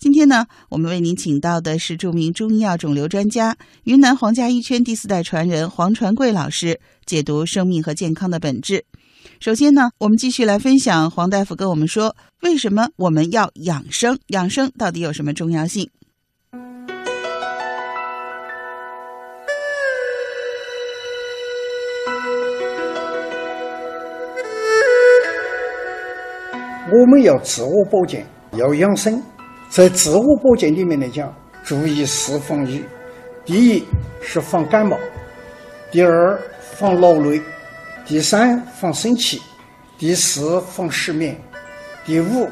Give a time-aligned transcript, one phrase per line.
[0.00, 8.86] 今天呢，我们为您请到的是著名中医药肿瘤专家、云南黄家医圈第四代传人黄传贵老师，解读生命和健康的本质。
[9.40, 14.18] 首先呢，我们继续来分享黄大夫跟我们说，为什么我们要养生？
[14.28, 15.90] 养生到底有什么重要性？
[26.90, 28.26] 我们要自我保健，
[28.56, 29.22] 要养生。
[29.70, 31.32] 在自我保健里面来讲，
[31.62, 32.84] 注意四防疫：
[33.44, 33.84] 第一
[34.20, 34.98] 是防感冒，
[35.92, 36.36] 第二
[36.76, 37.40] 防劳累，
[38.04, 39.40] 第三防生气，
[39.96, 41.40] 第四防失眠，
[42.04, 42.48] 第五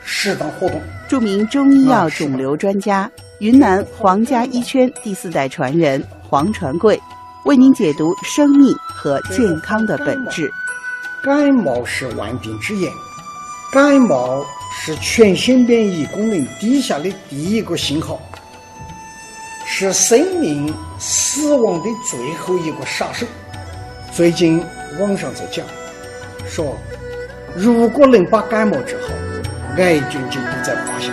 [0.00, 0.80] 适当活动。
[1.08, 3.10] 著名中医药肿瘤专家、
[3.40, 6.96] 云南黄家医圈第四代传人黄传贵，
[7.46, 10.48] 为您解读生命和健康的本质。
[11.20, 12.88] 感冒是万病之源，
[13.72, 14.46] 感冒。
[14.82, 18.18] 是全身免疫功能低下的第一个信号，
[19.66, 23.26] 是生命死亡的最后一个杀手。
[24.10, 24.64] 最近
[24.98, 25.66] 网上在讲，
[26.48, 26.78] 说
[27.54, 29.12] 如果能把感冒治好，
[29.76, 31.12] 癌症就不再发现。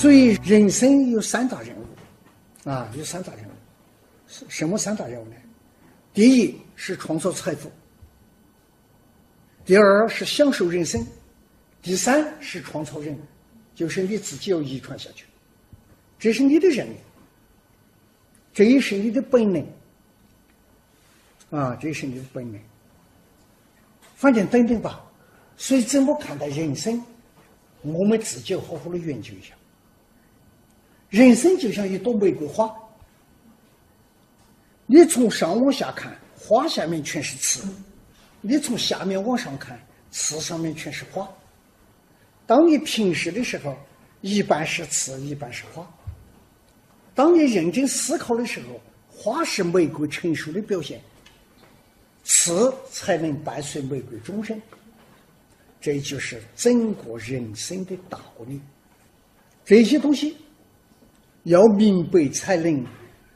[0.00, 3.50] 所以，人生有三大任务，啊，有三大任务。
[4.48, 5.34] 什么三大任务呢？
[6.14, 7.70] 第一是创造财富，
[9.62, 11.06] 第二是享受人生，
[11.82, 13.14] 第三是创造人，
[13.74, 15.26] 就是你自己要遗传下去。
[16.18, 16.94] 这是你的任务，
[18.54, 19.66] 这也是你的本能，
[21.50, 22.58] 啊，这是你的本能。
[24.14, 25.04] 反正等等吧。
[25.58, 27.04] 所以，怎么看待人生？
[27.82, 29.54] 我们自己要好好的研究一下。
[31.10, 32.72] 人生就像一朵玫瑰花，
[34.86, 37.66] 你从上往下看，花下面全是刺；
[38.40, 39.76] 你从下面往上看，
[40.12, 41.28] 刺上面全是花。
[42.46, 43.76] 当你平视的时候，
[44.20, 45.84] 一半是刺，一半是花；
[47.12, 51.00] 当你认真思考的时候，花是玫瑰成熟的表现，
[52.22, 54.62] 刺才能伴随玫瑰终生。
[55.80, 58.60] 这就是整个人生的道理。
[59.64, 60.36] 这些东西。
[61.44, 62.84] 要明白，才能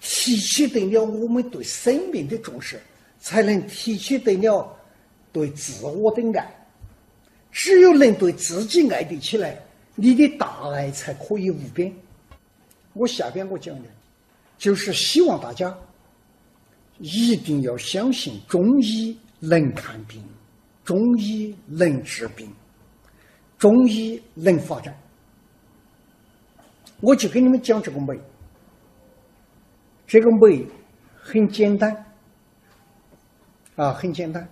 [0.00, 2.80] 提起得了我们对生命的重视，
[3.18, 4.70] 才能提起得了
[5.32, 6.54] 对自我的爱。
[7.50, 9.58] 只有能对自己爱得起来，
[9.94, 11.92] 你的大爱才可以无边。
[12.92, 13.88] 我下边我讲的，
[14.58, 15.76] 就是希望大家
[16.98, 20.22] 一定要相信中医能看病，
[20.84, 22.48] 中医能治病，
[23.58, 24.96] 中医能发展。
[27.04, 28.18] 我就给你们讲这个美，
[30.06, 30.66] 这个美
[31.14, 31.94] 很简单，
[33.76, 34.48] 啊，很简单，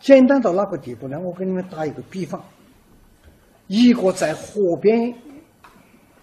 [0.00, 1.20] 简单到哪个地步呢？
[1.20, 2.42] 我给你们打一个比方，
[3.68, 5.14] 一个在河边，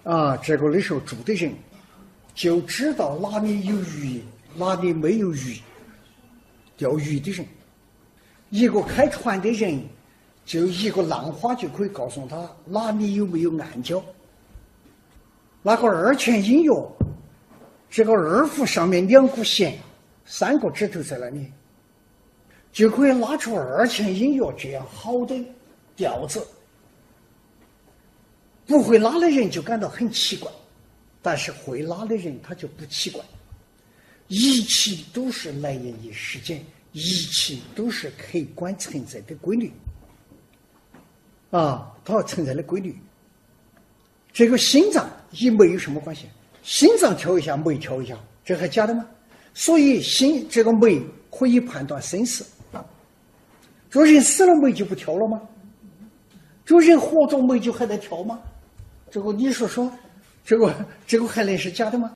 [0.03, 1.53] 啊，这个的时候住的人，
[2.33, 4.21] 就知道哪里有鱼，
[4.55, 5.61] 哪里没有鱼，
[6.75, 7.45] 钓鱼的人；
[8.49, 9.81] 一个开船的人，
[10.43, 14.03] 就一个浪花就可以告诉他哪里有没有暗礁。
[15.61, 16.91] 那个二泉音乐，
[17.89, 19.77] 这个二胡上面两股弦，
[20.25, 21.51] 三个指头在那里，
[22.71, 25.35] 就可以拉出二泉音乐这样好的
[25.95, 26.45] 调子。
[28.65, 30.49] 不会拉的人就感到很奇怪，
[31.21, 33.21] 但是会拉的人他就不奇怪。
[34.27, 39.71] 一切都是来源于时间，一切都是客观存在的规律。
[41.49, 42.95] 啊，它存在的规律。
[44.31, 45.09] 这个心脏
[45.39, 46.25] 与酶有什么关系？
[46.63, 49.05] 心脏跳一下，酶跳一下，这还假的吗？
[49.53, 51.01] 所以心这个酶
[51.31, 52.45] 可以判断生死。
[53.89, 55.41] 这人死了，酶就不跳了吗？
[56.63, 58.39] 这人活着，酶就还在跳吗？
[59.09, 59.91] 这个你说说，
[60.45, 60.73] 这个
[61.07, 62.11] 这个还能是假的吗？